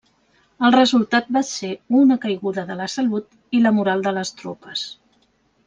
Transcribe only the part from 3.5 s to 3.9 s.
i la